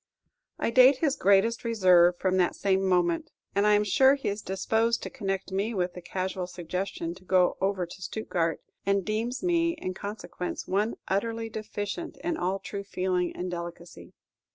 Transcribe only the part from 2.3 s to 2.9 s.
that same